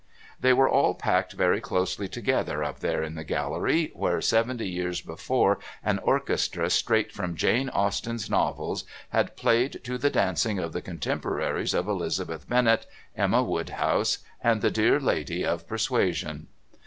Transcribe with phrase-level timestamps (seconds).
[0.39, 4.99] They were all packed very closely together up there in the gallery, where seventy years
[4.99, 10.81] before an orchestra straight from Jane Austen's novels had played to the dancing of the
[10.81, 16.47] contemporaries of Elizabeth Bennett, Emma Woodhouse, and the dear lady of "Persuasion."